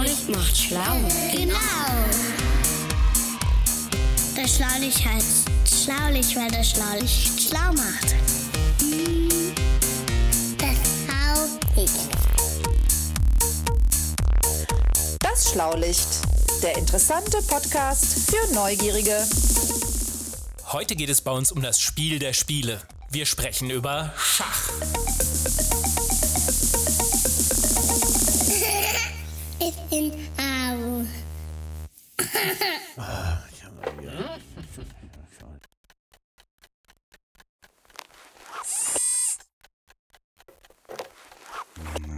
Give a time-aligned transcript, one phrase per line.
[0.00, 0.96] Schlaulicht macht schlau.
[1.30, 1.56] Genau.
[4.34, 5.50] Das Schlaulicht heißt
[5.84, 8.14] Schlaulicht, weil das Schlaulicht schlau macht.
[10.56, 12.08] Das Schlaulicht.
[15.18, 16.08] Das Schlaulicht.
[16.62, 19.26] Der interessante Podcast für Neugierige.
[20.72, 22.80] Heute geht es bei uns um das Spiel der Spiele.
[23.10, 24.70] Wir sprechen über Schach.
[29.92, 31.04] Ich bin Au.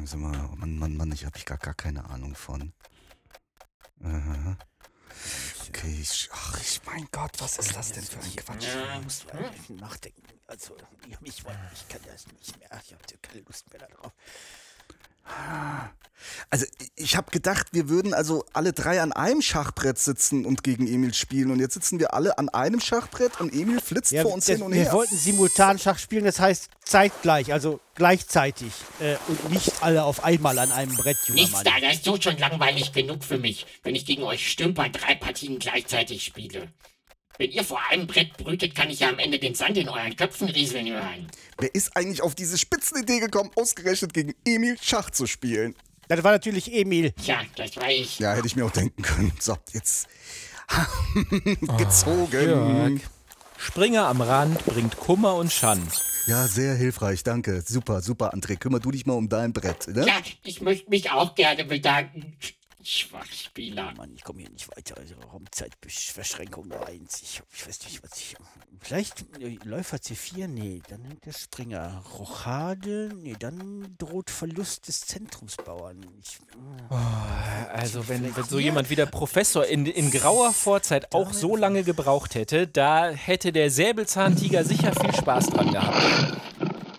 [0.05, 2.75] Sag mal, oh Mann, Mann, Mann, ich habe ich gar, gar keine Ahnung von.
[4.03, 4.59] Aha.
[5.69, 8.67] Okay, ich, ach, ich, mein Gott, was ist das denn für ein Quatsch?
[8.67, 10.23] Ich muss mal nachdenken.
[10.47, 10.77] Also,
[11.07, 12.69] ich, ich, ich kann das nicht mehr.
[12.85, 14.13] Ich habe keine Lust mehr darauf.
[16.51, 20.87] Also, ich habe gedacht, wir würden also alle drei an einem Schachbrett sitzen und gegen
[20.87, 21.51] Emil spielen.
[21.51, 24.63] Und jetzt sitzen wir alle an einem Schachbrett und Emil flitzt vor uns das, hin
[24.63, 24.93] und wir her.
[24.93, 28.73] wollten simultan Schach spielen, das heißt zeitgleich, also gleichzeitig.
[29.01, 31.65] Äh, und nicht alle auf einmal an einem Brett, junger Nichts Mann.
[31.65, 35.15] da, das ist so schon langweilig genug für mich, wenn ich gegen euch Stümper drei
[35.15, 36.69] Partien gleichzeitig spiele.
[37.39, 40.15] Wenn ihr vor einem Brett brütet, kann ich ja am Ende den Sand in euren
[40.17, 41.27] Köpfen rieseln hören.
[41.59, 45.75] Wer ist eigentlich auf diese Spitzenidee gekommen, ausgerechnet gegen Emil Schach zu spielen?
[46.09, 47.13] Das war natürlich Emil.
[47.13, 48.19] Tja, das war ich.
[48.19, 49.33] Ja, hätte ich mir auch denken können.
[49.41, 50.09] So, jetzt
[51.79, 52.31] gezogen.
[52.33, 53.01] Jörg.
[53.57, 55.93] Springer am Rand bringt Kummer und Schand.
[56.27, 57.63] Ja, sehr hilfreich, danke.
[57.67, 58.57] Super, super, André.
[58.57, 59.89] Kümmer du dich mal um dein Brett.
[59.89, 60.07] Ne?
[60.07, 62.37] Ja, ich möchte mich auch gerne bedanken.
[62.85, 63.93] Schwachspieler.
[63.97, 64.97] Mann, ich komme hier nicht weiter.
[64.99, 67.23] Also Raumzeitbeschränkung nur eins.
[67.23, 68.37] Ich, ich weiß nicht, was ich.
[68.81, 70.49] Vielleicht äh, Läufer C4?
[70.49, 72.03] Nee, dann nimmt der Springer.
[72.19, 73.11] Rochade?
[73.15, 76.05] Nee, dann droht Verlust des Zentrumsbauern.
[76.21, 76.39] Ich,
[77.73, 81.85] Also wenn, wenn so jemand wie der Professor in, in grauer Vorzeit auch so lange
[81.85, 86.41] gebraucht hätte, da hätte der Säbelzahntiger sicher viel Spaß dran gehabt.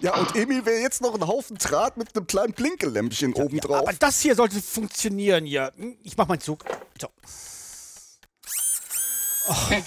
[0.04, 3.78] Ja, und Emil wäre jetzt noch ein Haufen Draht mit einem kleinen Blinkelämpchen obendrauf.
[3.88, 5.72] aber das hier sollte funktionieren hier.
[5.78, 6.66] Hm, Ich mach meinen Zug.
[7.00, 7.08] So.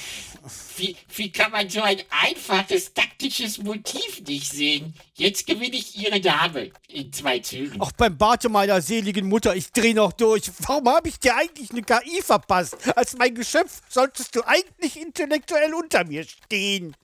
[0.76, 4.94] Wie, wie kann man so ein einfaches taktisches Motiv nicht sehen?
[5.14, 7.80] Jetzt gewinne ich ihre Dame in zwei Zügen.
[7.80, 10.50] Auch beim Barte meiner seligen Mutter, ich dreh noch durch.
[10.66, 12.76] Warum habe ich dir eigentlich eine KI verpasst?
[12.94, 16.94] Als mein Geschöpf solltest du eigentlich intellektuell unter mir stehen.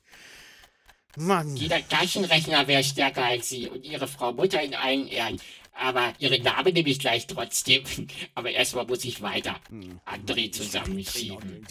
[1.16, 1.56] Mann.
[1.56, 5.40] Jeder Taschenrechner wäre stärker als sie und ihre Frau Mutter in allen Ehren.
[5.74, 7.82] Aber ihre Dame nehme ich gleich trotzdem.
[8.34, 9.56] Aber erstmal muss ich weiter.
[10.06, 11.66] André zusammenschieben.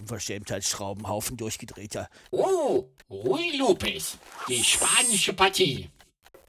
[0.00, 2.08] Unverschämtheitsschraubenhaufen durchgedrehter.
[2.30, 4.18] Oh, Rui Lopez.
[4.48, 5.90] Die spanische Partie.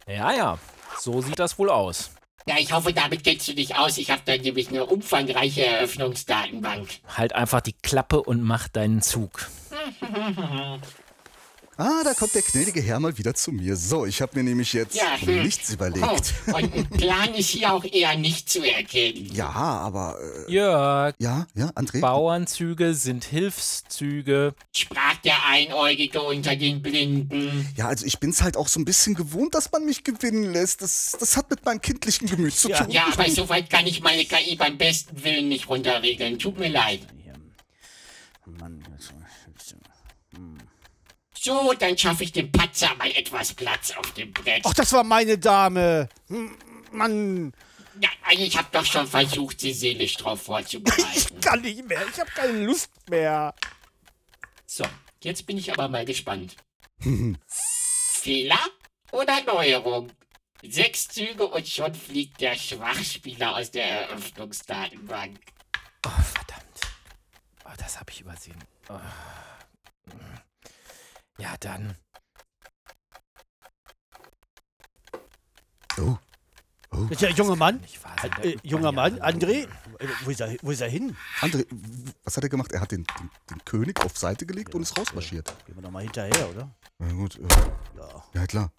[0.07, 0.59] Ja, ja,
[0.99, 2.11] so sieht das wohl aus.
[2.47, 3.97] Ja, ich hoffe, damit kennst du dich aus.
[3.97, 6.87] Ich habe da nämlich eine umfangreiche Eröffnungsdatenbank.
[7.09, 9.49] Halt einfach die Klappe und mach deinen Zug.
[11.79, 13.75] Ah, da kommt der gnädige Herr mal wieder zu mir.
[13.75, 15.43] So, ich habe mir nämlich jetzt Ja, hm.
[15.43, 16.33] nichts überlegt.
[16.47, 19.29] Oh, und ein Plan ist hier auch eher nicht zu erkennen.
[19.31, 20.17] Ja, aber.
[20.47, 21.99] Äh, Jörg, ja, ja, André?
[22.01, 24.55] Bauernzüge sind Hilfszüge.
[24.75, 27.69] Sprach der Einäugige unter den Blinden.
[27.75, 30.81] Ja, also ich bin's halt auch so ein bisschen gewohnt, dass man mich gewinnen lässt.
[30.81, 32.79] Das, das hat mit meinem kindlichen Gemüt zu Ja.
[32.79, 32.89] tun.
[32.89, 36.39] Ja, aber soweit kann ich meine KI beim besten Willen nicht runterregeln.
[36.39, 37.01] Tut mir leid.
[38.59, 39.11] Mann, also,
[41.47, 44.63] So, dann schaffe ich dem Patzer mal etwas Platz auf dem Brett.
[44.65, 46.09] Ach, das war meine Dame.
[46.27, 46.57] Hm,
[46.91, 47.53] Mann,
[48.01, 51.07] Ja, ich habe doch schon versucht, sie seelisch drauf vorzubereiten.
[51.15, 52.05] ich kann nicht mehr.
[52.11, 53.55] Ich habe keine Lust mehr.
[54.65, 54.83] So,
[55.23, 56.57] jetzt bin ich aber mal gespannt.
[57.47, 58.59] Fehler
[59.13, 60.11] oder Neuerung?
[60.63, 65.39] Sechs Züge und schon fliegt der Schwachspieler aus der Eröffnungsdatenbank.
[66.05, 66.81] Oh, verdammt.
[67.63, 68.61] Oh, das habe ich übersehen.
[68.89, 68.99] Oh.
[71.37, 71.95] Ja, dann.
[75.99, 76.17] Oh.
[76.91, 77.03] Oh.
[77.09, 77.81] Das ist ja junger Mann.
[77.85, 79.67] So Äh, junger Mann, André.
[79.99, 81.15] Äh, Wo ist, er, wo ist er hin?
[81.41, 81.65] André,
[82.23, 82.71] was hat er gemacht?
[82.71, 85.53] Er hat den, den, den König auf Seite gelegt und ist rausmarschiert.
[85.65, 86.69] Gehen wir doch mal hinterher, oder?
[86.99, 87.41] Na gut, äh,
[87.97, 88.23] Ja.
[88.33, 88.71] ja klar.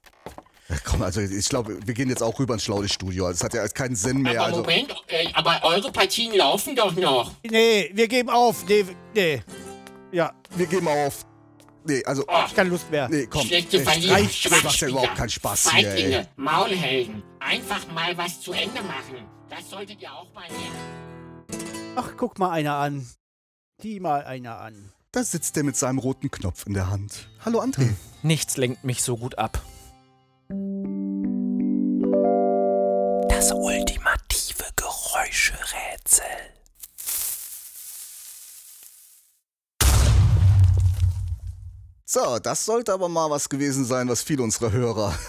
[0.68, 3.26] Ja, komm, also ich glaube, wir gehen jetzt auch rüber ins Schlaulichtstudio.
[3.26, 4.40] Also es hat ja keinen Sinn mehr.
[4.40, 7.32] Aber Also, Moment, äh, aber eure Partien laufen doch noch.
[7.42, 8.66] Nee, wir geben auf.
[8.66, 8.84] Nee,
[9.14, 9.42] nee.
[10.12, 11.24] Ja, wir geben auf.
[11.88, 13.08] Nee, also, Oh, keine Lust mehr.
[13.08, 13.46] nee, komm.
[13.46, 15.84] schlechte Ey, Verlierer, macht ja überhaupt keinen Spaß hier, ey.
[15.94, 17.22] Feiglinge, Maulhelden.
[17.40, 19.26] Einfach mal was zu Ende machen.
[19.48, 21.94] Das solltet ihr auch mal nehmen.
[21.96, 23.08] Ach, guck mal einer an.
[23.82, 24.92] Die mal einer an.
[25.12, 27.30] Da sitzt er mit seinem roten Knopf in der Hand.
[27.42, 27.88] Hallo André.
[28.22, 29.62] Nichts lenkt mich so gut ab.
[33.30, 34.17] Das ultimative
[42.10, 45.18] So, das sollte aber mal was gewesen sein, was viele unserer Hörer.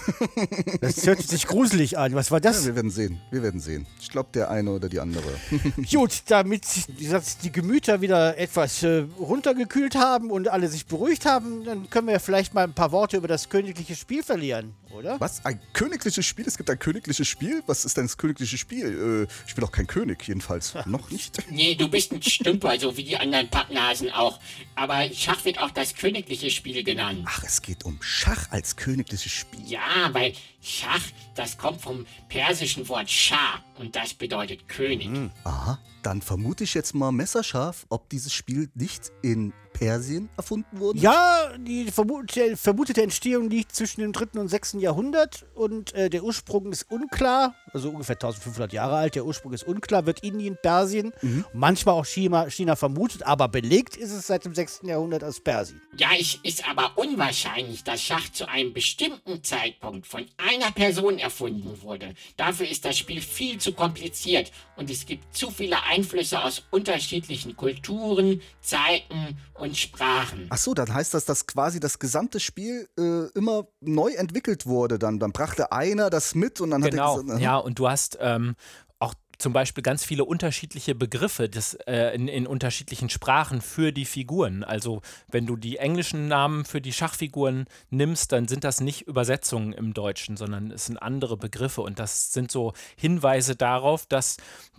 [0.80, 2.14] Das hört sich gruselig an.
[2.14, 2.64] Was war Ja, das?
[2.64, 3.20] wir werden sehen.
[3.30, 3.86] Wir werden sehen.
[4.00, 5.28] Ich glaube, der eine oder die andere.
[5.92, 6.64] Gut, damit
[6.96, 11.90] wie gesagt, die Gemüter wieder etwas äh, runtergekühlt haben und alle sich beruhigt haben, dann
[11.90, 15.20] können wir vielleicht mal ein paar Worte über das königliche Spiel verlieren, oder?
[15.20, 15.44] Was?
[15.44, 16.46] Ein königliches Spiel?
[16.46, 17.62] Es gibt ein königliches Spiel?
[17.66, 19.26] Was ist denn das königliche Spiel?
[19.28, 20.74] Äh, ich bin doch kein König, jedenfalls.
[20.86, 21.36] Noch nicht.
[21.50, 24.40] Nee, du bist ein Stümper, so wie die anderen Pappnasen auch.
[24.76, 27.24] Aber Schach wird auch das königliche Spiel genannt.
[27.26, 29.60] Ach, es geht um Schach als königliches Spiel.
[29.66, 30.32] Ja, weil
[30.62, 31.02] Schach,
[31.34, 35.08] das kommt vom persischen Wort Schah und das bedeutet König.
[35.44, 40.98] Aha, dann vermute ich jetzt mal messerscharf, ob dieses Spiel nicht in Persien erfunden wurde.
[40.98, 44.38] Ja, die vermute, vermutete Entstehung liegt zwischen dem 3.
[44.38, 44.76] und 6.
[44.78, 49.66] Jahrhundert und äh, der Ursprung ist unklar, also ungefähr 1500 Jahre alt, der Ursprung ist
[49.66, 51.14] unklar, wird Indien, Persien,
[51.54, 54.82] manchmal auch China, China vermutet, aber belegt ist es seit dem 6.
[54.84, 55.80] Jahrhundert aus Persien.
[55.96, 61.80] Ja, es ist aber unwahrscheinlich, dass Schach zu einem bestimmten Zeitpunkt von einer Person erfunden
[61.80, 62.14] wurde.
[62.36, 67.56] Dafür ist das Spiel viel zu kompliziert und es gibt zu viele Einflüsse aus unterschiedlichen
[67.56, 70.46] Kulturen, Zeiten und Sprachen.
[70.50, 74.98] Ach so, dann heißt das, dass quasi das gesamte Spiel äh, immer neu entwickelt wurde.
[74.98, 77.88] Dann, dann brachte einer das mit und dann Genau, hat er gesagt, ja, und du
[77.88, 78.56] hast ähm,
[78.98, 84.04] auch zum Beispiel ganz viele unterschiedliche Begriffe das, äh, in, in unterschiedlichen Sprachen für die
[84.04, 84.64] Figuren.
[84.64, 85.00] Also
[85.30, 89.94] wenn du die englischen Namen für die Schachfiguren nimmst, dann sind das nicht Übersetzungen im
[89.94, 94.36] Deutschen, sondern es sind andere Begriffe und das sind so Hinweise darauf, dass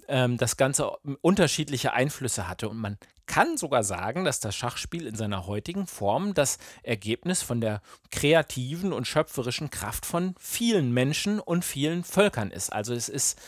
[0.07, 0.91] ähm, das Ganze
[1.21, 2.97] unterschiedliche Einflüsse hatte und man
[3.31, 7.81] kann sogar sagen, dass das Schachspiel in seiner heutigen Form das Ergebnis von der
[8.11, 12.73] kreativen und schöpferischen Kraft von vielen Menschen und vielen Völkern ist.
[12.73, 13.39] Also es ist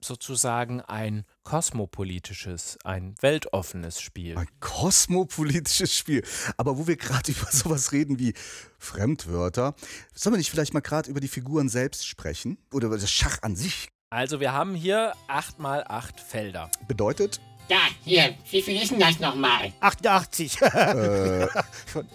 [0.00, 4.38] sozusagen ein kosmopolitisches, ein weltoffenes Spiel.
[4.38, 6.22] ein kosmopolitisches Spiel.
[6.56, 8.34] Aber wo wir gerade über sowas reden wie
[8.78, 9.74] Fremdwörter,
[10.14, 12.56] sollen wir nicht vielleicht mal gerade über die Figuren selbst sprechen?
[12.72, 13.88] Oder über das Schach an sich?
[14.10, 16.70] Also wir haben hier 8 mal 8 Felder.
[16.86, 19.72] Bedeutet, Ja, hier, wie viel ist denn das nochmal?
[19.80, 20.58] 88.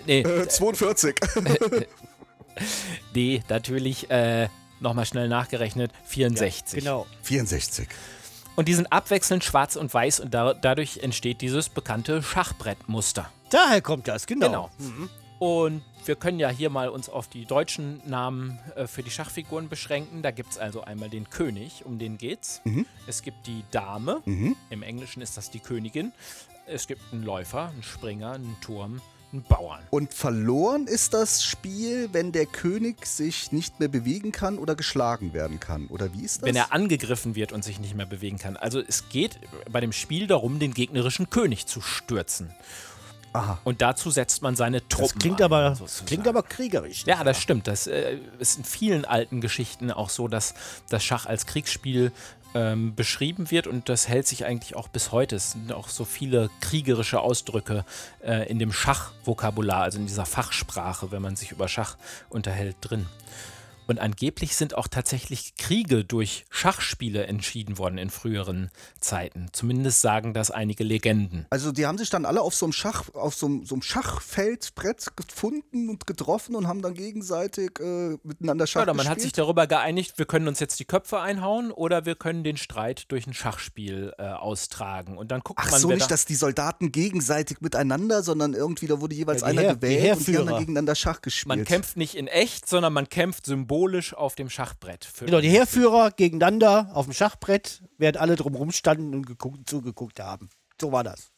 [0.06, 1.16] Nee, äh, 42.
[3.14, 4.50] nee natürlich äh,
[4.82, 6.80] nochmal schnell nachgerechnet, 64.
[6.80, 7.06] genau.
[7.24, 7.88] 64.
[8.56, 13.32] Und die sind abwechselnd schwarz und weiß und da, dadurch entsteht dieses bekannte Schachbrettmuster.
[13.52, 14.48] Daher kommt das, genau.
[14.48, 14.70] Genau.
[15.40, 19.70] Und wir können ja hier mal uns auf die deutschen Namen äh, für die Schachfiguren
[19.70, 20.22] beschränken.
[20.22, 22.62] Da gibt es also einmal den König, um den geht's.
[23.08, 24.22] Es gibt die Dame,
[24.70, 26.12] im Englischen ist das die Königin.
[26.66, 29.02] Es gibt einen Läufer, einen Springer, einen Turm,
[29.32, 29.82] einen Bauern.
[29.92, 35.34] Und verloren ist das Spiel, wenn der König sich nicht mehr bewegen kann oder geschlagen
[35.34, 35.88] werden kann.
[35.88, 36.48] Oder wie ist das?
[36.48, 38.58] Wenn er angegriffen wird und sich nicht mehr bewegen kann.
[38.58, 39.40] Also es geht
[39.72, 42.54] bei dem Spiel darum, den gegnerischen König zu stürzen.
[43.34, 43.60] Aha.
[43.64, 45.14] Und dazu setzt man seine Truppen.
[45.14, 46.08] Das klingt ein, aber, sozusagen.
[46.08, 47.04] klingt aber kriegerisch.
[47.06, 47.68] Ja, das stimmt.
[47.68, 50.54] Das äh, ist in vielen alten Geschichten auch so, dass
[50.90, 52.12] das Schach als Kriegsspiel
[52.56, 55.36] ähm, beschrieben wird und das hält sich eigentlich auch bis heute.
[55.36, 57.86] Es sind auch so viele kriegerische Ausdrücke
[58.24, 61.98] äh, in dem Schachvokabular, also in dieser Fachsprache, wenn man sich über Schach
[62.30, 63.06] unterhält, drin.
[63.90, 68.70] Und angeblich sind auch tatsächlich Kriege durch Schachspiele entschieden worden in früheren
[69.00, 69.48] Zeiten.
[69.52, 71.48] Zumindest sagen das einige Legenden.
[71.50, 73.82] Also die haben sich dann alle auf so einem Schach, auf so einem, so einem
[73.82, 79.22] Schachfeldbrett gefunden und getroffen und haben dann gegenseitig äh, miteinander Schach Ja, oder man hat
[79.22, 79.48] sich gespielt.
[79.48, 83.26] darüber geeinigt, wir können uns jetzt die Köpfe einhauen oder wir können den Streit durch
[83.26, 85.18] ein Schachspiel äh, austragen.
[85.18, 88.86] Und dann guckt Ach man, so, nicht, da, dass die Soldaten gegenseitig miteinander, sondern irgendwie,
[88.86, 91.48] da wurde jeweils Ja, einer die gewählt und die haben dann gegeneinander Schach gespielt.
[91.48, 93.79] man kämpft nicht in echt, sondern man kämpft symbolisch
[94.14, 95.06] auf dem Schachbrett.
[95.06, 100.20] Für Genau, die Heerführer gegeneinander auf dem Schachbrett, während alle drumherum standen und geguckt, zugeguckt
[100.20, 100.50] haben.
[100.80, 101.32] So war das.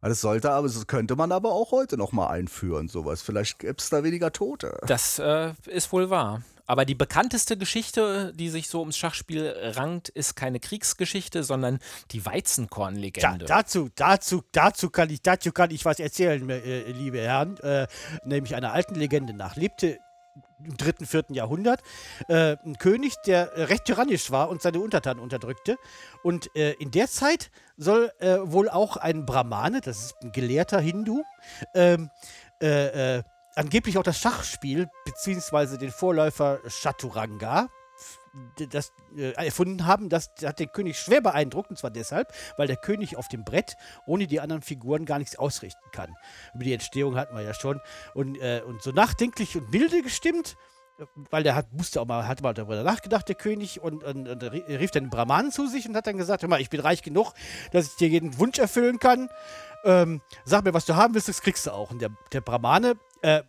[0.00, 3.22] Ah, Das sollte aber, das könnte man aber auch heute noch mal einführen, sowas.
[3.22, 4.78] Vielleicht gäbe es da weniger Tote.
[4.86, 6.42] Das äh, ist wohl wahr.
[6.66, 11.80] Aber die bekannteste Geschichte, die sich so ums Schachspiel rankt, ist keine Kriegsgeschichte, sondern
[12.12, 13.44] die Da, Weizenkornlegende.
[13.46, 17.56] dazu, dazu, dazu kann ich, dazu kann ich was erzählen, äh, liebe Herren.
[17.58, 17.86] Äh,
[18.24, 19.56] nämlich einer alten Legende nach.
[19.56, 19.98] Lebte
[20.64, 21.82] im dritten, vierten Jahrhundert
[22.28, 25.76] äh, ein König, der recht tyrannisch war und seine Untertanen unterdrückte.
[26.22, 30.80] Und äh, in der Zeit soll äh, wohl auch ein Brahmane, das ist ein gelehrter
[30.80, 31.22] Hindu,
[31.74, 32.10] ähm,
[32.62, 33.22] äh, äh,
[33.54, 37.68] angeblich auch das Schachspiel, beziehungsweise den Vorläufer Chaturanga,
[38.70, 42.76] das äh, erfunden haben, das hat den König schwer beeindruckt, und zwar deshalb, weil der
[42.76, 46.14] König auf dem Brett ohne die anderen Figuren gar nichts ausrichten kann.
[46.54, 47.80] Über die Entstehung hatten wir ja schon.
[48.14, 50.56] Und, äh, und so nachdenklich und milde gestimmt,
[51.30, 54.42] weil der hat, musste auch mal, hat mal darüber nachgedacht, der König, und, und, und
[54.42, 57.02] rief dann den Brahmanen zu sich und hat dann gesagt, hör mal, ich bin reich
[57.02, 57.32] genug,
[57.72, 59.28] dass ich dir jeden Wunsch erfüllen kann.
[59.84, 61.90] Ähm, sag mir, was du haben willst, das kriegst du auch.
[61.90, 63.42] Und der, der Brahmane, äh,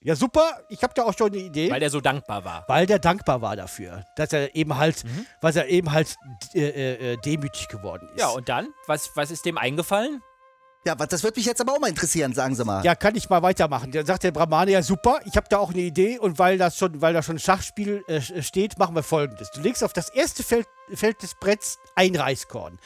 [0.00, 1.70] ja super, ich habe da auch schon eine Idee.
[1.70, 2.64] Weil der so dankbar war.
[2.68, 5.26] Weil der dankbar war dafür, dass er eben halt, Mhm.
[5.40, 6.16] was er eben halt
[6.54, 8.20] äh, äh, demütig geworden ist.
[8.20, 8.68] Ja, und dann?
[8.86, 10.22] Was, was ist dem eingefallen?
[10.86, 12.84] Ja, was, das würde mich jetzt aber auch mal interessieren, sagen Sie mal.
[12.84, 13.90] Ja, kann ich mal weitermachen.
[13.90, 16.78] Dann sagt der Brahmane, ja super, ich habe da auch eine Idee und weil das
[16.78, 19.50] schon, weil da schon ein Schachspiel äh, steht, machen wir folgendes.
[19.50, 20.66] Du legst auf das erste Feld,
[20.96, 22.78] Feld des Bretts ein Reiskorn.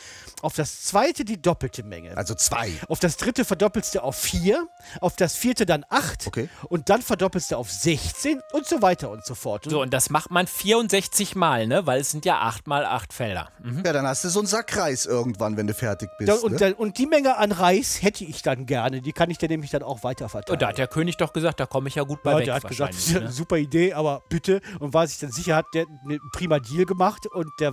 [0.43, 2.17] Auf das zweite die doppelte Menge.
[2.17, 2.73] Also zwei.
[2.89, 4.67] Auf das dritte verdoppelst du auf vier,
[5.01, 6.49] auf das vierte dann acht Okay.
[6.69, 9.67] und dann verdoppelst du auf 16 und so weiter und so fort.
[9.69, 11.87] So, und das macht man 64 Mal, ne?
[11.87, 13.51] Weil es sind ja 8 mal 8 Felder.
[13.63, 13.83] Mhm.
[13.85, 16.29] Ja, dann hast du so einen Sack Reis irgendwann, wenn du fertig bist.
[16.29, 16.59] Ja, und, ne?
[16.59, 19.01] dann, und die Menge an Reis hätte ich dann gerne.
[19.01, 20.55] Die kann ich dann nämlich dann auch weiter verteilen.
[20.57, 22.45] Und da hat der König doch gesagt, da komme ich ja gut bei Ja, weg
[22.47, 23.33] der hat gesagt, das ist wahrscheinlich, eine ne?
[23.37, 24.61] super Idee, aber bitte.
[24.81, 27.73] Und war sich dann sicher, hat der einen prima Deal gemacht und der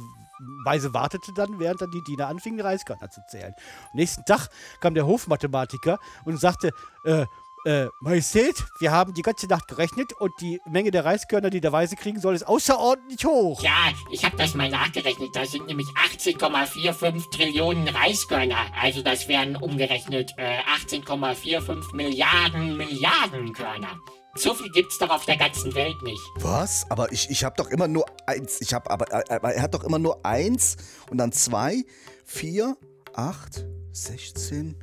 [0.66, 3.54] Weise wartete dann, während dann die Diener anfingen, Reiskörner zu zählen.
[3.92, 6.72] Am nächsten Tag kam der Hofmathematiker und sagte,
[7.06, 7.26] äh,
[7.66, 11.72] äh, Majestät, wir haben die ganze Nacht gerechnet und die Menge der Reiskörner, die der
[11.72, 13.62] Weise kriegen soll, ist außerordentlich hoch.
[13.62, 15.36] Ja, ich habe das mal nachgerechnet.
[15.36, 18.68] Das sind nämlich 18,45 Trillionen Reiskörner.
[18.82, 24.00] Also das wären umgerechnet äh, 18,45 Milliarden Milliarden Körner.
[24.40, 26.22] So viel gibt's doch auf der ganzen Welt nicht.
[26.38, 26.86] Was?
[26.90, 28.62] Aber ich, ich habe doch immer nur eins.
[28.62, 30.78] Ich habe aber, äh, aber er hat doch immer nur eins
[31.10, 31.84] und dann zwei,
[32.26, 32.78] vier,
[33.14, 34.76] acht, 16.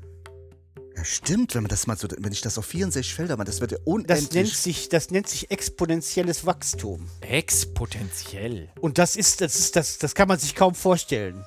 [0.96, 3.60] Ja, stimmt, wenn man das mal so, wenn ich das auf 64 Felder mache, das
[3.60, 4.32] wird ja Das unendlich.
[4.32, 7.08] nennt, sich, das nennt sich exponentielles Wachstum.
[7.20, 8.70] Exponentiell.
[8.80, 11.44] Und das ist, das ist, das, das kann man sich kaum vorstellen.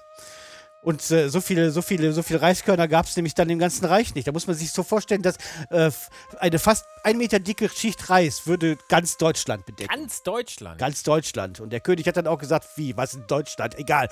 [0.82, 3.86] Und äh, so viele, so viele, so viele Reiskörner gab es nämlich dann im ganzen
[3.86, 4.28] Reich nicht.
[4.28, 5.36] Da muss man sich so vorstellen, dass
[5.70, 5.92] äh,
[6.40, 9.94] eine fast ein Meter dicke Schicht Reis würde ganz Deutschland bedecken.
[9.94, 10.80] Ganz Deutschland.
[10.80, 11.60] Ganz Deutschland.
[11.60, 13.78] Und der König hat dann auch gesagt, wie, was in Deutschland?
[13.78, 14.10] Egal.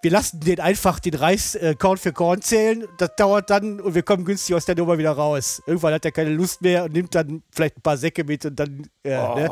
[0.00, 2.86] Wir lassen den einfach den Reis äh, Korn für Korn zählen.
[2.98, 5.62] Das dauert dann und wir kommen günstig aus der Nummer wieder raus.
[5.66, 8.56] Irgendwann hat er keine Lust mehr und nimmt dann vielleicht ein paar Säcke mit und
[8.56, 8.88] dann.
[9.04, 9.50] Äh, ne?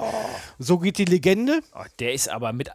[0.59, 1.61] So geht die Legende.
[1.75, 2.71] Oh, der ist aber mit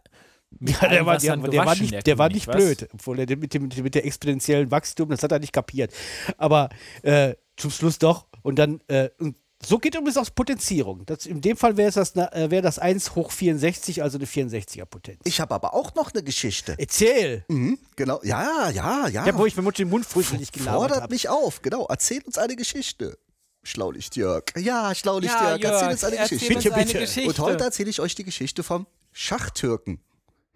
[0.59, 2.55] Ja, der war, der, der war nicht, der war nicht was?
[2.55, 5.93] blöd, obwohl er mit dem, mit der exponentiellen Wachstum, das hat er nicht kapiert.
[6.37, 6.69] Aber
[7.03, 8.27] äh, zum Schluss doch.
[8.41, 9.35] Und dann, äh, und
[9.65, 11.05] so geht übrigens auch Potenzierung.
[11.05, 14.85] Das, in dem Fall wäre das, äh, wäre das 1 hoch 64, also eine 64er
[14.85, 15.21] Potenz.
[15.23, 16.75] ich habe aber auch noch eine Geschichte.
[16.77, 17.43] Erzähl!
[17.47, 18.19] Mhm, genau.
[18.23, 19.25] Ja, ja, ja.
[19.25, 21.13] Ja, wo ich mir mit dem Mund frühstlich gelabert Fordert habe.
[21.13, 21.85] mich auf, genau.
[21.89, 23.17] Erzähl uns eine Geschichte.
[23.63, 24.43] Schlaulicht Jörg.
[24.57, 26.55] Ja, Schlaulicht Ja, Jörg, erzähl uns eine erzähl Geschichte.
[26.55, 26.99] uns Bitte, eine bitte.
[26.99, 27.29] Geschichte.
[27.29, 29.99] Und heute erzähle ich euch die Geschichte vom Schachtürken.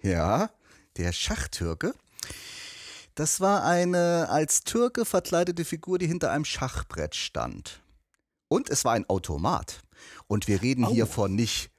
[0.02, 0.50] Ja,
[0.98, 1.94] der Schachtürke.
[3.16, 7.82] Das war eine als Türke verkleidete Figur, die hinter einem Schachbrett stand.
[8.48, 9.82] Und es war ein Automat.
[10.28, 11.70] Und wir reden hier von nicht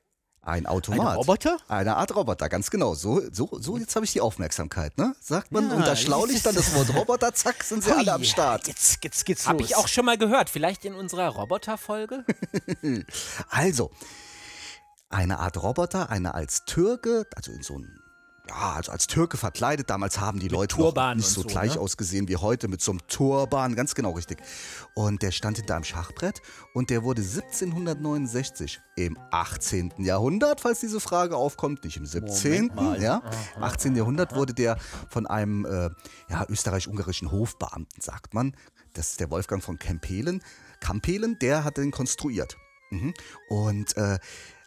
[0.42, 1.00] ein Automat.
[1.00, 1.58] Ein Roboter?
[1.68, 2.94] Eine Art Roboter, ganz genau.
[2.94, 5.14] So, so, so jetzt habe ich die Aufmerksamkeit, ne?
[5.20, 8.12] Sagt man Ja, unter das Schlaulicht ist- dann das Wort Roboter, zack, sind sie alle
[8.12, 8.66] am Start.
[8.68, 9.68] Jetzt, jetzt geht's Hab los.
[9.70, 10.48] ich auch schon mal gehört.
[10.50, 12.24] Vielleicht in unserer Roboterfolge?
[13.50, 13.90] Also,
[15.08, 18.00] eine Art Roboter, eine als Türke, also in so ein
[18.50, 19.90] ja, also als Türke verkleidet.
[19.90, 21.80] Damals haben die Leute Turban nicht so so, gleich ne?
[21.80, 24.38] ausgesehen wie heute mit so einem Turban, ganz genau richtig.
[24.95, 26.42] Und der stand hinter einem Schachbrett
[26.75, 29.92] und der wurde 1769 im 18.
[29.99, 32.73] Jahrhundert, falls diese Frage aufkommt, nicht im 17.
[32.99, 33.23] Ja,
[33.57, 33.95] im 18.
[33.95, 34.78] Jahrhundert wurde der
[35.09, 35.90] von einem äh,
[36.28, 38.57] ja, österreich-ungarischen Hofbeamten, sagt man.
[38.95, 40.42] Das ist der Wolfgang von Kempelen.
[40.80, 42.57] Kampelen, der hat den konstruiert.
[42.90, 43.14] Mhm.
[43.49, 44.19] Und äh,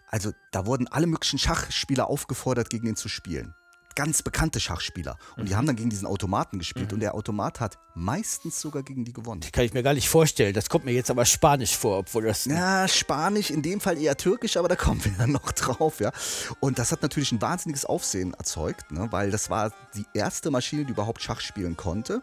[0.07, 3.53] also da wurden alle möglichen Schachspieler aufgefordert, gegen ihn zu spielen.
[3.95, 5.17] Ganz bekannte Schachspieler.
[5.37, 6.93] Und die haben dann gegen diesen Automaten gespielt.
[6.93, 9.41] Und der Automat hat meistens sogar gegen die gewonnen.
[9.51, 10.53] Kann ich mir gar nicht vorstellen.
[10.53, 12.45] Das kommt mir jetzt aber spanisch vor, obwohl das.
[12.45, 16.11] Ja, Spanisch, in dem Fall eher Türkisch, aber da kommen wir dann noch drauf, ja.
[16.59, 19.07] Und das hat natürlich ein wahnsinniges Aufsehen erzeugt, ne?
[19.11, 22.21] weil das war die erste Maschine, die überhaupt Schach spielen konnte.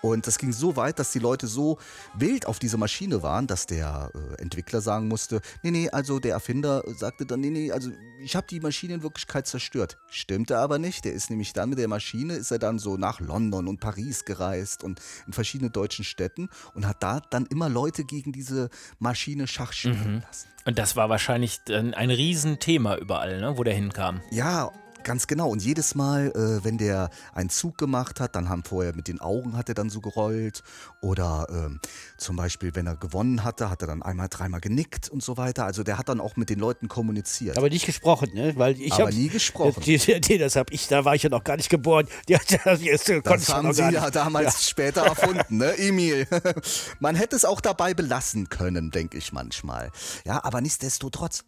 [0.00, 1.78] Und das ging so weit, dass die Leute so
[2.14, 6.32] wild auf diese Maschine waren, dass der äh, Entwickler sagen musste, nee, nee, also der
[6.32, 7.90] Erfinder sagte dann, nee, nee, also
[8.20, 9.98] ich habe die Maschine in Wirklichkeit zerstört.
[10.08, 11.04] Stimmte aber nicht.
[11.04, 14.24] Der ist nämlich dann mit der Maschine, ist er dann so nach London und Paris
[14.24, 19.46] gereist und in verschiedene deutschen Städten und hat da dann immer Leute gegen diese Maschine
[19.46, 20.48] Schach spielen lassen.
[20.64, 24.20] Und das war wahrscheinlich ein Riesenthema überall, ne, wo der hinkam.
[24.30, 24.70] Ja,
[25.08, 25.48] ganz genau.
[25.48, 29.22] Und jedes Mal, äh, wenn der einen Zug gemacht hat, dann haben vorher mit den
[29.22, 30.62] Augen hat er dann so gerollt.
[31.00, 31.80] Oder ähm,
[32.18, 35.64] zum Beispiel, wenn er gewonnen hatte, hat er dann einmal, dreimal genickt und so weiter.
[35.64, 37.56] Also der hat dann auch mit den Leuten kommuniziert.
[37.56, 38.52] Aber nicht gesprochen, ne?
[38.56, 39.82] Weil ich Aber nie gesprochen.
[39.82, 42.06] Die, die, die, das hab ich, da war ich ja noch gar nicht geboren.
[42.28, 46.26] Die, das konnte das ja haben sie ja damals später erfunden, ne, Emil?
[47.00, 49.90] Man hätte es auch dabei belassen können, denke ich manchmal.
[50.26, 51.44] Ja, aber nichtsdestotrotz.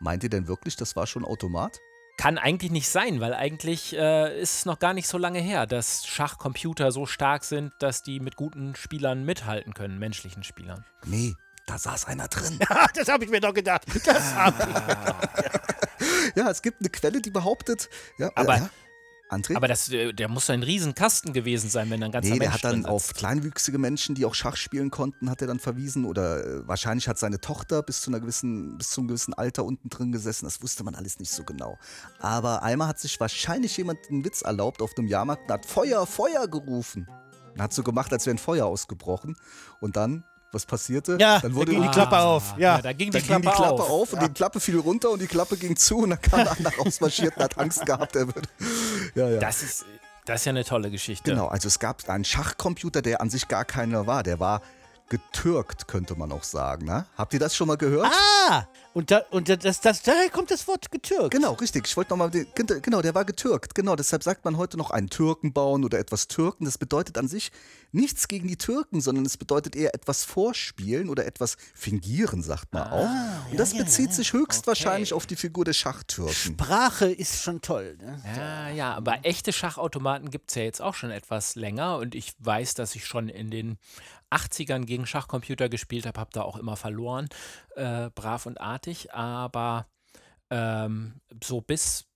[0.00, 1.78] Meint ihr denn wirklich, das war schon Automat?
[2.18, 5.66] Kann eigentlich nicht sein, weil eigentlich äh, ist es noch gar nicht so lange her,
[5.66, 10.84] dass Schachcomputer so stark sind, dass die mit guten Spielern mithalten können, menschlichen Spielern.
[11.04, 11.34] Nee,
[11.66, 12.58] da saß einer drin.
[12.68, 13.82] Ah, das habe ich mir doch gedacht.
[14.06, 16.36] Das hab ich.
[16.36, 17.88] ja, es gibt eine Quelle, die behauptet.
[18.18, 18.60] Ja, Aber- äh,
[19.32, 19.56] André?
[19.56, 22.54] Aber das, äh, der muss ein Riesenkasten gewesen sein, wenn dann ganz Nee, der Mensch
[22.54, 26.04] hat dann auf kleinwüchsige Menschen, die auch Schach spielen konnten, hat er dann verwiesen.
[26.04, 29.64] Oder äh, wahrscheinlich hat seine Tochter bis zu einer gewissen, bis zu einem gewissen Alter
[29.64, 30.44] unten drin gesessen.
[30.44, 31.78] Das wusste man alles nicht so genau.
[32.18, 36.06] Aber einmal hat sich wahrscheinlich jemand einen Witz erlaubt auf dem Jahrmarkt und hat Feuer,
[36.06, 37.08] Feuer gerufen.
[37.54, 39.36] Und hat so gemacht, als wäre ein Feuer ausgebrochen.
[39.80, 41.16] Und dann, was passierte?
[41.20, 42.54] Ja, dann da wurde ging die Ah, Klappe auf.
[42.58, 43.90] Ja, da ging Da die ging Klappe, die Klappe auf.
[43.90, 46.52] auf, und die Klappe fiel runter und die Klappe ging zu und dann kam der
[46.52, 48.48] andere rausmarschiert und hat Angst gehabt, er würde.
[49.14, 49.40] Ja, ja.
[49.40, 49.84] Das ist,
[50.26, 51.30] das ist ja eine tolle Geschichte.
[51.30, 54.22] Genau, also es gab einen Schachcomputer, der an sich gar keiner war.
[54.22, 54.60] Der war
[55.12, 56.86] getürkt, könnte man auch sagen.
[56.86, 57.04] Ne?
[57.18, 58.10] Habt ihr das schon mal gehört?
[58.48, 61.30] Ah, und, da, und da- das, das, daher kommt das Wort getürkt.
[61.32, 61.86] Genau, richtig.
[61.86, 63.74] Ich wollte nochmal, genau, der war getürkt.
[63.74, 66.64] Genau, deshalb sagt man heute noch einen Türken bauen oder etwas Türken.
[66.64, 67.52] Das bedeutet an sich
[67.92, 72.90] nichts gegen die Türken, sondern es bedeutet eher etwas vorspielen oder etwas fingieren, sagt man
[72.90, 73.50] auch.
[73.50, 76.32] Und das bezieht sich höchstwahrscheinlich auf die Figur des Schachtürken.
[76.34, 77.98] Sprache ist schon toll.
[78.00, 78.22] Ne?
[78.34, 82.32] Ja, ja, aber echte Schachautomaten gibt es ja jetzt auch schon etwas länger und ich
[82.38, 83.76] weiß, dass ich schon in den
[84.34, 87.28] 80ern gegen Schachcomputer gespielt habe, habe da auch immer verloren,
[87.76, 89.86] äh, brav und artig, aber
[90.50, 92.06] ähm, so bis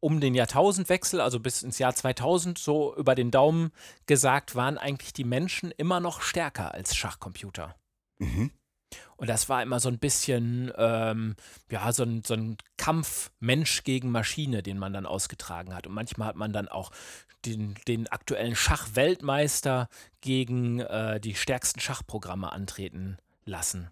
[0.00, 3.72] um den Jahrtausendwechsel, also bis ins Jahr 2000, so über den Daumen
[4.06, 7.74] gesagt, waren eigentlich die Menschen immer noch stärker als Schachcomputer.
[8.18, 8.52] Mhm.
[9.16, 11.34] Und das war immer so ein bisschen, ähm,
[11.70, 15.86] ja, so ein, so ein Kampf Mensch gegen Maschine, den man dann ausgetragen hat.
[15.86, 16.90] Und manchmal hat man dann auch
[17.44, 19.88] den, den aktuellen Schachweltmeister
[20.20, 23.90] gegen äh, die stärksten Schachprogramme antreten lassen.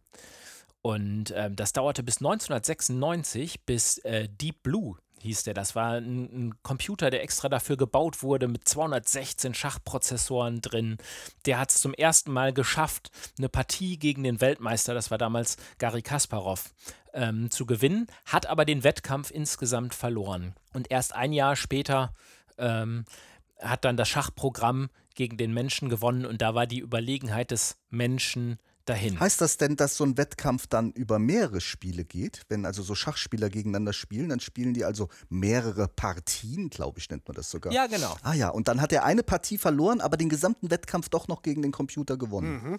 [0.83, 5.55] Und ähm, das dauerte bis 1996, bis äh, Deep Blue hieß der.
[5.55, 10.99] Das war ein, ein Computer, der extra dafür gebaut wurde, mit 216 Schachprozessoren drin.
[11.45, 15.57] Der hat es zum ersten Mal geschafft, eine Partie gegen den Weltmeister, das war damals
[15.79, 16.73] Gary Kasparov,
[17.13, 20.55] ähm, zu gewinnen, hat aber den Wettkampf insgesamt verloren.
[20.73, 22.15] Und erst ein Jahr später
[22.59, 23.05] ähm,
[23.61, 28.59] hat dann das Schachprogramm gegen den Menschen gewonnen und da war die Überlegenheit des Menschen
[28.87, 29.21] dahin.
[29.21, 32.43] Heißt das denn, dass so ein Wettkampf dann über mehrere Spiele geht?
[32.49, 37.27] Wenn also so Schachspieler gegeneinander spielen, dann spielen die also mehrere Partien, glaube ich, nennt
[37.27, 37.73] man das sogar.
[37.73, 38.17] Ja, genau.
[38.23, 41.43] Ah ja, und dann hat er eine Partie verloren, aber den gesamten Wettkampf doch noch
[41.43, 42.79] gegen den Computer gewonnen.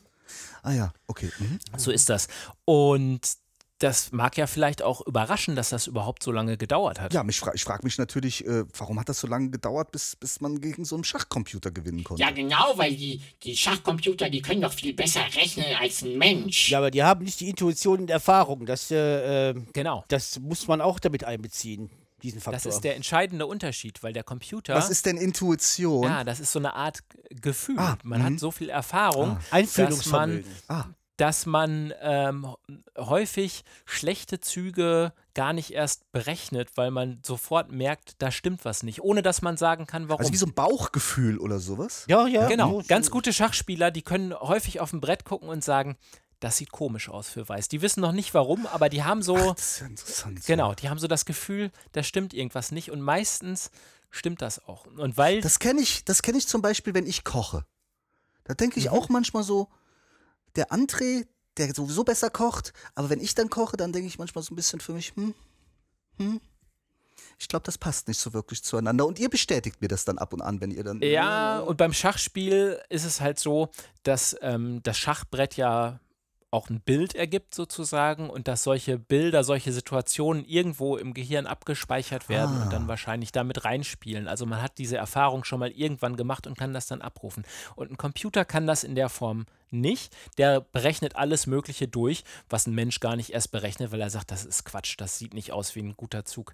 [0.64, 1.32] Ah ja, okay.
[1.40, 1.60] Mhm.
[1.78, 2.28] So ist das.
[2.66, 3.38] Und
[3.80, 7.14] das mag ja vielleicht auch überraschen, dass das überhaupt so lange gedauert hat.
[7.14, 10.16] Ja, mich fra ich frage mich natürlich, äh, warum hat das so lange gedauert, bis,
[10.16, 12.22] bis man gegen so einen Schachcomputer gewinnen konnte?
[12.24, 16.70] Ja, genau, weil die, die Schachcomputer, die können doch viel besser rechnen als ein Mensch.
[16.72, 18.66] Ja, aber die haben nicht die Intuition und Erfahrung.
[18.66, 20.04] Das, äh, äh, Genau.
[20.08, 21.92] das muss man auch damit einbeziehen,
[22.24, 22.64] diesen Faktor.
[22.64, 24.74] Das ist der entscheidende Unterschied, weil der Computer.
[24.74, 26.04] Was ist denn Intuition?
[26.04, 27.78] ja, das ist so eine Art Gefühl.
[27.78, 30.44] Ah, man hat so viel Erfahrung, dass man.
[30.68, 30.86] Ah,
[31.18, 32.56] dass man ähm,
[32.98, 39.02] häufig schlechte Züge gar nicht erst berechnet, weil man sofort merkt, da stimmt was nicht,
[39.02, 40.20] ohne dass man sagen kann, warum.
[40.20, 42.06] also wie so ein Bauchgefühl oder sowas?
[42.08, 42.48] ja, ja.
[42.48, 45.98] Genau, ganz gute Schachspieler, die können häufig auf dem Brett gucken und sagen,
[46.40, 47.68] das sieht komisch aus für Weiß.
[47.68, 50.46] Die wissen noch nicht warum, aber die haben so, Das ist ja interessant.
[50.46, 53.72] genau, die haben so das Gefühl, da stimmt irgendwas nicht und meistens
[54.12, 54.86] stimmt das auch.
[54.86, 57.66] Und weil, Das kenne ich, das kenn ich zum Beispiel, wenn ich koche.
[58.44, 58.86] Da denke Mhm.
[58.86, 59.68] ich auch manchmal so,
[60.58, 61.26] der André,
[61.58, 64.56] der sowieso besser kocht, aber wenn ich dann koche, dann denke ich manchmal so ein
[64.56, 65.34] bisschen für mich, hm,
[66.18, 66.42] hm,
[67.40, 69.06] ich glaube, das passt nicht so wirklich zueinander.
[69.06, 71.02] Und ihr bestätigt mir das dann ab und an, wenn ihr dann.
[71.02, 73.70] ja, und beim Schachspiel ist es halt so,
[74.04, 76.00] dass ähm, das Schachbrett ja
[76.50, 82.30] auch ein Bild ergibt sozusagen und dass solche Bilder, solche Situationen irgendwo im Gehirn abgespeichert
[82.30, 84.28] werden und dann wahrscheinlich damit reinspielen.
[84.28, 87.44] Also man hat diese Erfahrung schon mal irgendwann gemacht und kann das dann abrufen.
[87.76, 90.16] Und ein Computer kann das in der Form nicht.
[90.38, 94.32] Der berechnet alles Mögliche durch, was ein Mensch gar nicht erst berechnet, weil er sagt,
[94.32, 96.54] das ist Quatsch, das sieht nicht aus wie ein guter Zug.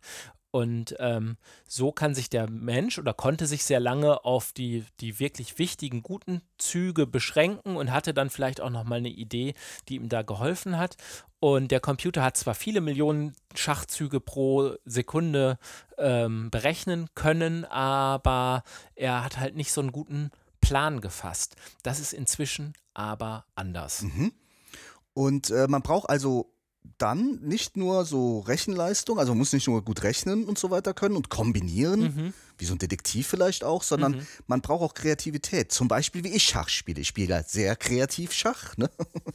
[0.53, 1.37] Und ähm,
[1.67, 6.03] so kann sich der Mensch oder konnte sich sehr lange auf die, die wirklich wichtigen,
[6.03, 9.55] guten Züge beschränken und hatte dann vielleicht auch nochmal eine Idee,
[9.89, 10.95] die ihm da geholfen hat.
[11.39, 15.57] Und der Computer hat zwar viele Millionen Schachzüge pro Sekunde
[15.97, 18.61] ähm, berechnen können, aber
[18.93, 20.29] er hat halt nicht so einen guten
[20.61, 21.55] Plan gefasst.
[21.81, 24.03] Das ist inzwischen aber anders.
[25.15, 26.52] Und äh, man braucht also
[26.97, 30.93] dann nicht nur so Rechenleistung, also man muss nicht nur gut rechnen und so weiter
[30.93, 32.33] können und kombinieren, Mhm.
[32.57, 34.27] wie so ein Detektiv vielleicht auch, sondern Mhm.
[34.47, 35.71] man braucht auch Kreativität.
[35.71, 37.01] Zum Beispiel, wie ich Schach spiele.
[37.01, 38.77] Ich spiele halt sehr kreativ Schach.
[38.77, 38.89] Ne?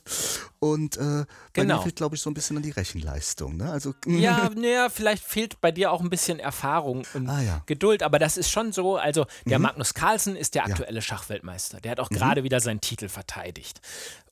[0.60, 1.76] Und äh, bei Genau.
[1.76, 3.56] mir fehlt, glaube ich, so ein bisschen an die Rechenleistung.
[3.56, 3.70] Ne?
[3.70, 7.62] Also, Ja, naja, vielleicht fehlt bei dir auch ein bisschen Erfahrung und Ah, ja.
[7.66, 8.96] Geduld, aber das ist schon so.
[8.96, 11.80] Also, der Magnus Carlsen ist der aktuelle Schachweltmeister.
[11.80, 13.80] Der hat auch gerade wieder seinen Titel verteidigt.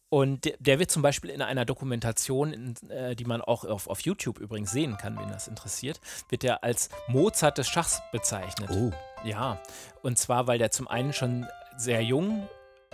[0.08, 3.88] Und der, der wird zum Beispiel in einer Dokumentation, in, äh, die man auch auf,
[3.88, 8.70] auf YouTube übrigens sehen kann, wen das interessiert, wird er als Mozart des Schachs bezeichnet.
[8.70, 8.92] Oh.
[9.24, 9.60] Ja,
[10.02, 12.48] und zwar, weil der zum einen schon sehr jung,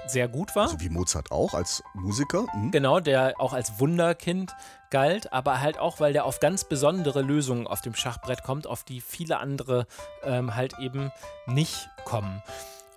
[0.06, 0.68] sehr gut war.
[0.68, 2.46] so wie Mozart auch als Musiker.
[2.54, 2.70] Mhm.
[2.70, 4.52] Genau, der auch als Wunderkind
[4.90, 8.84] galt, aber halt auch, weil der auf ganz besondere Lösungen auf dem Schachbrett kommt, auf
[8.84, 9.86] die viele andere
[10.24, 11.12] ähm, halt eben
[11.46, 12.42] nicht kommen.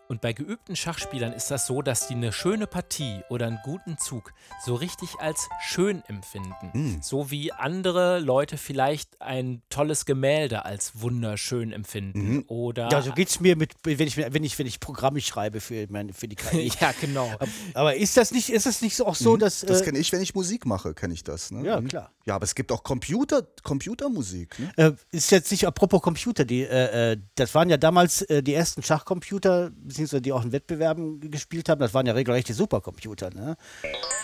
[0.07, 3.97] Und bei geübten Schachspielern ist das so, dass die eine schöne Partie oder einen guten
[3.97, 6.99] Zug so richtig als schön empfinden.
[7.01, 12.43] So wie andere Leute vielleicht ein tolles Gemälde als wunderschön empfinden.
[12.47, 15.87] Oder Ja, so geht's mir mit, wenn ich, wenn ich, wenn ich Programme schreibe für,
[15.89, 16.71] meine, für die KI.
[16.79, 17.31] ja, genau.
[17.73, 19.61] Aber ist das nicht, ist das nicht so auch so, dass.
[19.61, 21.49] Das äh, kenne ich, wenn ich Musik mache, kenne ich das.
[21.51, 21.65] Ne?
[21.65, 21.87] Ja, Mhm.
[21.87, 22.11] klar.
[22.25, 24.57] Ja, aber es gibt auch Computer, Computermusik.
[24.59, 24.71] Ne?
[24.77, 28.53] Äh, ist jetzt nicht apropos Computer, die, äh, äh, das waren ja damals äh, die
[28.53, 33.29] ersten Schachcomputer, beziehungsweise die auch in Wettbewerben gespielt haben, das waren ja regelrechte Supercomputer.
[33.29, 33.55] Ne?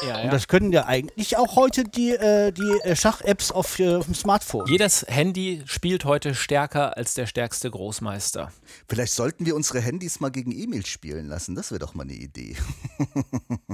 [0.02, 0.24] Ja, ja.
[0.26, 4.06] Und das können ja eigentlich auch heute die, äh, die äh, Schach-Apps auf, äh, auf
[4.06, 4.68] dem Smartphone.
[4.68, 8.52] Jedes Handy spielt heute stärker als der stärkste Großmeister.
[8.90, 11.56] Vielleicht sollten wir unsere Handys mal gegen E-Mail spielen lassen.
[11.56, 12.58] Das wäre doch mal eine Idee.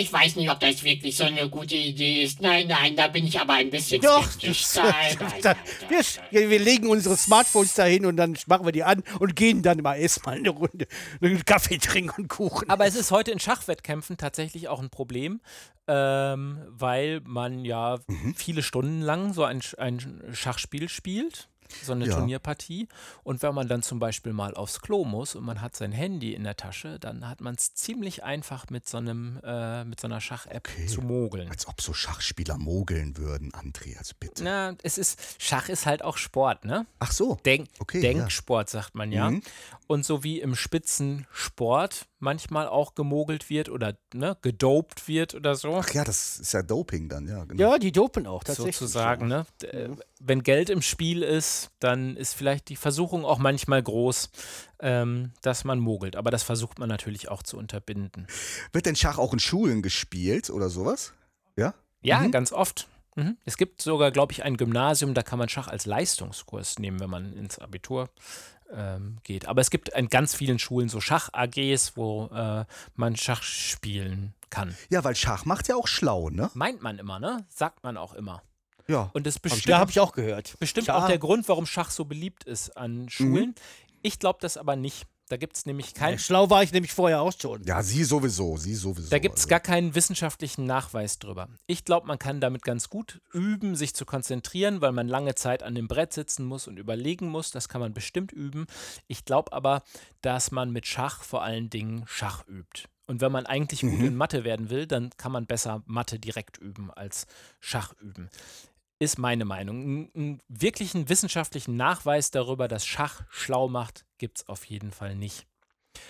[0.00, 2.40] Ich weiß nicht, ob das wirklich so eine gute Idee ist.
[2.40, 4.62] Nein, nein, da bin ich aber ein bisschen Doch, skeptisch.
[4.62, 5.56] das, Nein, nein, nein,
[6.30, 9.82] wir, wir legen unsere Smartphones dahin und dann machen wir die an und gehen dann
[9.82, 10.86] mal erstmal eine Runde
[11.20, 12.70] einen Kaffee trinken und Kuchen.
[12.70, 15.42] Aber es ist heute in Schachwettkämpfen tatsächlich auch ein Problem,
[15.86, 17.98] ähm, weil man ja
[18.34, 21.50] viele Stunden lang so ein, ein Schachspiel spielt,
[21.82, 22.14] so eine Ja.
[22.16, 22.88] Turnierpartie.
[23.22, 26.34] Und wenn man dann zum Beispiel mal aufs Klo muss und man hat sein Handy
[26.34, 30.06] in der Tasche, dann hat man es ziemlich einfach mit so einem, äh, mit so
[30.06, 30.86] einer Schach-App Okay.
[30.86, 31.48] zu mogeln.
[31.50, 34.44] Als ob so Schachspieler mogeln würden, André, also bitte.
[34.44, 36.86] Na, es ist, Schach ist halt auch Sport, ne?
[36.98, 37.36] Ach so.
[37.44, 39.30] Denk, Okay, Denksport, sagt man ja.
[39.30, 39.42] Mhm.
[39.86, 45.76] Und so wie im Spitzensport manchmal auch gemogelt wird oder ne, gedopt wird oder so,
[45.76, 47.44] Ach ja, das ist ja Doping dann, ja.
[47.44, 47.72] Genau.
[47.72, 48.76] ja, die dopen auch tatsächlich.
[48.76, 49.26] sozusagen.
[49.26, 49.46] Ne?
[49.62, 49.88] Äh,
[50.20, 54.30] Wenn Geld im Spiel ist, dann ist vielleicht die Versuchung auch manchmal groß,
[54.80, 56.16] ähm, dass man mogelt.
[56.16, 58.26] Aber das versucht man natürlich auch zu unterbinden.
[58.72, 61.12] Wird denn Schach auch in Schulen gespielt oder sowas?
[61.56, 61.74] Ja?
[62.02, 62.88] Ja, ganz oft.
[63.16, 63.36] Mhm.
[63.44, 67.10] Es gibt sogar, glaube ich, ein Gymnasium, da kann man Schach als Leistungskurs nehmen, wenn
[67.10, 68.08] man ins Abitur
[68.74, 69.46] ähm, geht.
[69.46, 72.64] Aber es gibt in ganz vielen Schulen so Schach-AGs, wo äh,
[72.96, 74.76] man Schach spielen kann.
[74.90, 76.50] Ja, weil Schach macht ja auch schlau, ne?
[76.54, 77.44] Meint man immer, ne?
[77.48, 78.42] Sagt man auch immer.
[78.88, 79.10] Ja.
[79.12, 80.58] Und das Ja, bestimmt, habe ich auch gehört.
[80.58, 81.04] bestimmt Klar.
[81.04, 83.54] auch der Grund, warum Schach so beliebt ist an Schulen.
[84.02, 85.06] Ich glaube das aber nicht.
[85.30, 87.62] Da gibt es nämlich kein, Schlau war ich nämlich vorher auch schon.
[87.62, 89.10] Ja, sie sowieso, sie sowieso.
[89.10, 89.50] Da gibt es also.
[89.50, 91.48] gar keinen wissenschaftlichen Nachweis drüber.
[91.68, 95.62] Ich glaube, man kann damit ganz gut üben, sich zu konzentrieren, weil man lange Zeit
[95.62, 97.52] an dem Brett sitzen muss und überlegen muss.
[97.52, 98.66] Das kann man bestimmt üben.
[99.06, 99.84] Ich glaube aber,
[100.20, 102.88] dass man mit Schach vor allen Dingen Schach übt.
[103.06, 106.58] Und wenn man eigentlich gut in Mathe werden will, dann kann man besser Mathe direkt
[106.58, 107.28] üben als
[107.60, 108.30] Schach üben.
[109.02, 110.10] Ist meine Meinung.
[110.14, 115.46] Einen, wirklichen wissenschaftlichen Nachweis darüber, dass Schach schlau macht, gibt es auf jeden Fall nicht.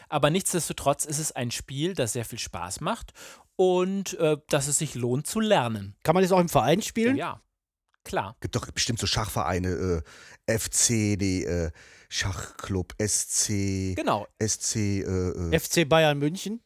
[0.08, 3.12] Aber nichtsdestotrotz ist es ein Spiel, das sehr viel Spaß macht
[3.54, 5.94] und äh, dass es sich lohnt zu lernen.
[6.02, 7.16] Kann man das auch im Verein spielen?
[7.16, 7.40] ja,
[8.04, 8.36] klar.
[8.40, 10.02] gibt doch bestimmt so Schachvereine,
[10.48, 11.70] äh, FC, die äh,
[12.08, 14.26] Schachclub, SC, Genau.
[14.42, 16.60] SC, äh, äh, FC Bayern München.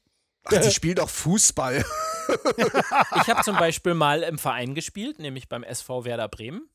[0.44, 1.84] Ach, die spielen doch Fußball.
[3.20, 6.68] Ich habe zum Beispiel mal im Verein gespielt, nämlich beim SV Werder Bremen.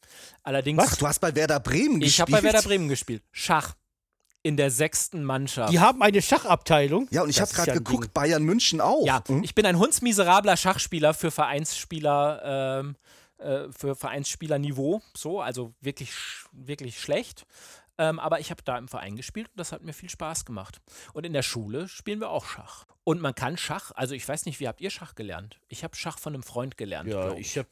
[0.44, 2.44] Allerdings, Ach, du hast bei Werder Bremen ich habe gespielt?
[2.52, 3.24] bei Werder Bremen gespielt.
[3.32, 3.74] Schach.
[4.44, 5.74] In der sechsten Mannschaft.
[5.74, 7.08] Die haben eine Schachabteilung.
[7.10, 8.14] Ja, und ich habe gerade ja geguckt, Ding.
[8.14, 9.06] Bayern München auch.
[9.08, 9.44] Ja, Hm?
[9.44, 12.96] ich bin ein hundsmiserabler Schachspieler für Vereinsspieler, ähm,
[13.40, 15.02] äh, für Vereinsspielerniveau.
[15.18, 16.12] So, also wirklich,
[16.52, 17.46] wirklich schlecht.
[18.00, 20.80] Ähm, aber ich habe da im Verein gespielt und das hat mir viel Spaß gemacht.
[21.14, 22.86] Und in der Schule spielen wir auch Schach.
[23.04, 25.60] Und man kann Schach, also ich weiß nicht, wie habt ihr Schach gelernt?
[25.68, 27.10] Ich habe Schach von einem Freund gelernt.
[27.10, 27.68] Ja, ich habe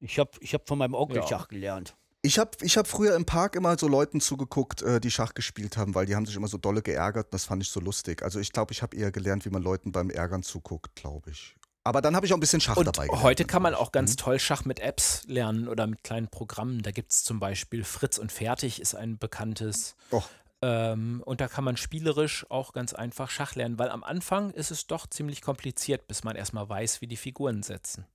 [0.00, 1.26] ich hab, ich hab von meinem Onkel Ja.
[1.26, 1.94] Schach gelernt.
[2.22, 5.76] Ich habe ich hab früher im Park immer so Leuten zugeguckt, äh, die Schach gespielt
[5.76, 8.22] haben, weil die haben sich immer so dolle geärgert und das fand ich so lustig.
[8.22, 11.56] Also ich glaube, ich habe eher gelernt, wie man Leuten beim Ärgern zuguckt, glaube ich.
[11.82, 13.22] Aber dann habe ich auch ein bisschen Schach Und dabei gelernt.
[13.22, 16.82] heute kann man auch ganz toll Schach mit Apps lernen oder mit kleinen Programmen.
[16.82, 19.96] Da gibt es zum Beispiel Fritz und Fertig ist ein bekanntes.
[20.10, 20.22] Oh.
[20.62, 24.70] Ähm, und da kann man spielerisch auch ganz einfach Schach lernen, weil am Anfang ist
[24.70, 28.06] es doch ziemlich kompliziert, bis man erstmal weiß, wie die Figuren setzen.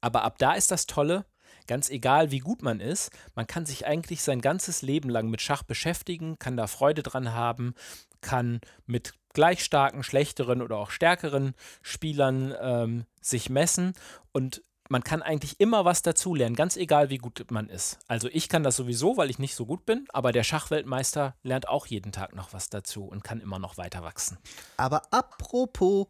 [0.00, 1.26] Aber ab da ist das Tolle,
[1.66, 5.40] ganz egal wie gut man ist, man kann sich eigentlich sein ganzes Leben lang mit
[5.40, 7.74] Schach beschäftigen, kann da Freude dran haben,
[8.20, 13.94] kann mit gleich starken, schlechteren oder auch stärkeren Spielern ähm, sich messen
[14.32, 18.00] und man kann eigentlich immer was dazulernen, ganz egal wie gut man ist.
[18.08, 21.68] Also ich kann das sowieso, weil ich nicht so gut bin, aber der Schachweltmeister lernt
[21.68, 24.38] auch jeden Tag noch was dazu und kann immer noch weiter wachsen.
[24.76, 26.08] Aber apropos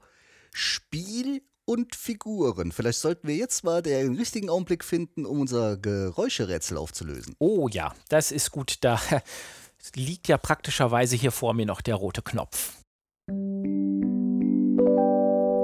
[0.52, 6.76] Spiel und Figuren, vielleicht sollten wir jetzt mal den richtigen Augenblick finden, um unser Geräuscherätsel
[6.76, 7.36] aufzulösen.
[7.38, 8.78] Oh ja, das ist gut.
[8.80, 9.00] Da
[9.94, 12.72] liegt ja praktischerweise hier vor mir noch der rote Knopf.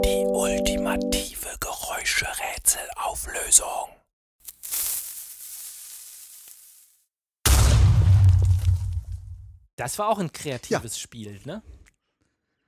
[0.04, 3.88] Die ultimative Geräuscherätselauflösung.
[9.74, 11.64] Das war auch ein kreatives Spiel, ne?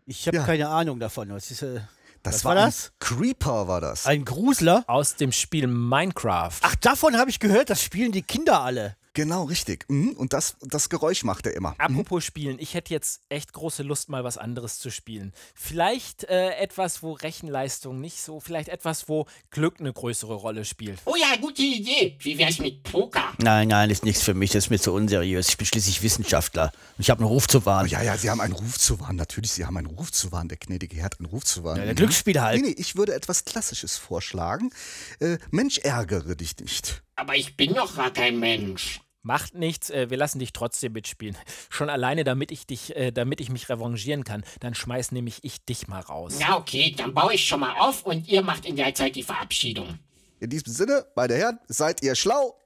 [0.07, 0.45] Ich habe Ja.
[0.45, 1.31] keine Ahnung davon.
[1.31, 1.83] Was, ist, äh,
[2.23, 2.93] Das was war, war ein das?
[2.99, 4.07] Creeper, war das.
[4.07, 4.85] Ein Grusler?
[4.87, 6.59] Aus dem Spiel Minecraft.
[6.63, 8.97] Ach, davon habe ich gehört, das spielen die Kinder alle.
[9.19, 9.85] Genau, richtig.
[9.89, 10.11] Mhm.
[10.11, 11.75] Und das, das Geräusch macht er immer.
[11.79, 15.33] Apropos Spielen, ich hätte jetzt echt große Lust, mal was anderes zu spielen.
[15.57, 21.01] Vielleicht äh, etwas, wo Rechenleistung nicht so, vielleicht etwas, wo Glück eine größere Rolle spielt.
[21.05, 22.17] Oh ja, gute Idee.
[22.21, 23.33] Wie wär's mit Poker?
[23.39, 24.53] Nein, nein, ist nichts für mich.
[24.53, 25.49] Das ist mir zu unseriös.
[25.49, 26.71] Ich bin schließlich Wissenschaftler.
[26.97, 27.89] Und ich habe einen Ruf zu Oh, wahren.
[27.89, 29.17] ja, ja, Sie haben einen Ruf zu wahren.
[29.17, 30.47] Natürlich, Sie haben einen Ruf zu wahren.
[30.49, 31.79] Der gnädige Herr hat einen Ruf zu wahren.
[31.79, 31.97] Ja, der Mhm.
[31.97, 32.61] Glücksspiel halt.
[32.63, 34.71] Nee, nee, ich würde etwas Klassisches vorschlagen.
[35.19, 37.03] Äh, Mensch, ärgere dich nicht.
[37.17, 39.01] Aber ich bin doch gar kein Mensch.
[39.29, 41.37] Macht nichts, äh, wir lassen dich trotzdem mitspielen.
[41.69, 44.43] Schon alleine, damit ich dich, äh, damit ich mich revanchieren kann.
[44.61, 46.39] Dann schmeiß nämlich ich dich mal raus.
[46.41, 49.23] Na okay, dann baue ich schon mal auf und ihr macht in der Zeit die
[49.23, 49.99] Verabschiedung.
[50.41, 52.59] In diesem Sinne, meine Herren, seid ihr schlau?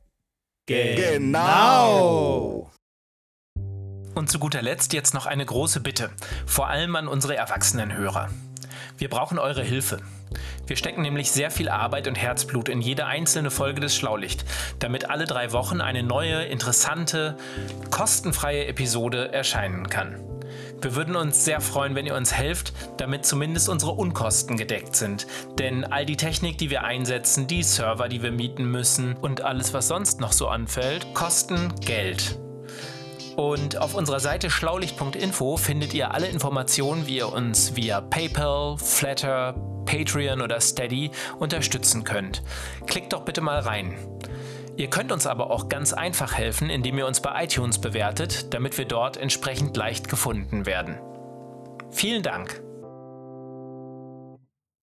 [0.67, 1.91] Genau.
[4.15, 6.13] Und zu guter Letzt jetzt noch eine große Bitte,
[6.47, 8.31] vor allem an unsere erwachsenen Hörer.
[8.99, 10.01] Wir brauchen eure Hilfe.
[10.67, 14.45] Wir stecken nämlich sehr viel Arbeit und Herzblut in jede einzelne Folge des Schlaulicht,
[14.79, 17.37] damit alle drei Wochen eine neue, interessante,
[17.91, 20.21] kostenfreie Episode erscheinen kann.
[20.83, 25.27] Wir würden uns sehr freuen, wenn ihr uns helft, damit zumindest unsere Unkosten gedeckt sind.
[25.59, 29.73] Denn all die Technik, die wir einsetzen, die Server, die wir mieten müssen und alles,
[29.75, 32.42] was sonst noch so anfällt, kosten Geld.
[33.37, 39.55] Und auf unserer Seite schlaulicht.info findet ihr alle Informationen, wie ihr uns via PayPal, Flatter,
[39.87, 42.43] Patreon oder Steady unterstützen könnt.
[42.87, 43.95] Klickt doch bitte mal rein.
[44.77, 48.79] Ihr könnt uns aber auch ganz einfach helfen, indem ihr uns bei iTunes bewertet, damit
[48.79, 50.99] wir dort entsprechend leicht gefunden werden.
[51.91, 52.62] Vielen Dank.